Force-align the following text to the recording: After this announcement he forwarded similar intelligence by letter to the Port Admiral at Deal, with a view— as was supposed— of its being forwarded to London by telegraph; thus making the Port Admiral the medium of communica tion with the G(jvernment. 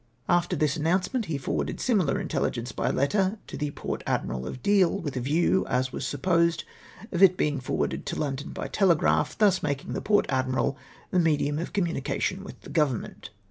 After 0.27 0.55
this 0.55 0.77
announcement 0.77 1.25
he 1.25 1.37
forwarded 1.37 1.79
similar 1.79 2.19
intelligence 2.19 2.71
by 2.71 2.89
letter 2.89 3.37
to 3.45 3.55
the 3.55 3.69
Port 3.69 4.03
Admiral 4.07 4.47
at 4.47 4.63
Deal, 4.63 4.97
with 4.97 5.15
a 5.15 5.19
view— 5.19 5.63
as 5.69 5.93
was 5.93 6.07
supposed— 6.07 6.63
of 7.11 7.21
its 7.21 7.35
being 7.35 7.59
forwarded 7.59 8.07
to 8.07 8.19
London 8.19 8.49
by 8.49 8.67
telegraph; 8.67 9.37
thus 9.37 9.61
making 9.61 9.93
the 9.93 10.01
Port 10.01 10.25
Admiral 10.27 10.75
the 11.11 11.19
medium 11.19 11.59
of 11.59 11.71
communica 11.71 12.19
tion 12.19 12.43
with 12.43 12.59
the 12.61 12.71
G(jvernment. 12.71 13.29